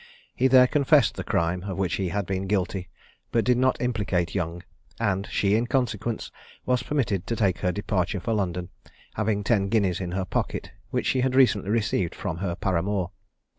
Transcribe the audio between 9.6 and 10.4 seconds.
guineas in her